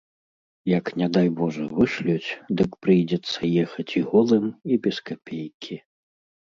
[0.77, 5.75] Як не дай божа вышлюць, дык прыйдзецца ехаць і голым і без капейкі.